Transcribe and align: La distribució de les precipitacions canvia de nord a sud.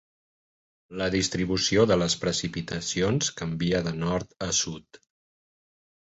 La 1.01 1.09
distribució 1.15 1.83
de 1.91 1.97
les 2.03 2.15
precipitacions 2.23 3.31
canvia 3.43 3.83
de 3.91 3.95
nord 4.07 4.35
a 4.49 4.51
sud. 4.63 5.01